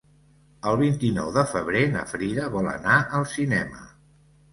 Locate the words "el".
0.69-0.77